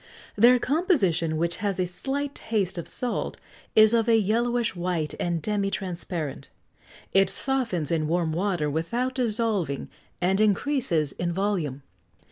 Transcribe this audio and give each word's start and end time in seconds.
Their 0.35 0.57
composition, 0.57 1.37
which 1.37 1.57
has 1.57 1.79
a 1.79 1.85
slight 1.85 2.33
taste 2.33 2.79
of 2.79 2.87
salt, 2.87 3.37
is 3.75 3.93
of 3.93 4.09
a 4.09 4.17
yellowish 4.17 4.75
white 4.75 5.13
and 5.19 5.39
demi 5.39 5.69
transparent; 5.69 6.49
it 7.13 7.29
softens 7.29 7.91
in 7.91 8.07
warm 8.07 8.31
water 8.33 8.67
without 8.67 9.13
dissolving, 9.13 9.89
and 10.19 10.41
increases 10.41 11.11
in 11.11 11.31
volume. 11.31 11.83